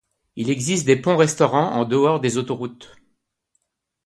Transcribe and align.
Il 0.35 0.49
existe 0.49 0.87
des 0.87 0.95
ponts-restaurants 0.99 1.73
en 1.79 1.85
dehors 1.85 2.19
des 2.19 2.37
autoroutes. 2.37 2.95